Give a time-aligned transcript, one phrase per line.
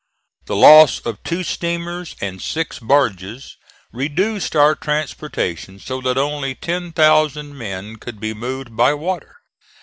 [0.47, 3.57] The loss of two steamers and six barges
[3.93, 9.35] reduced our transportation so that only 10,000 men could be moved by water.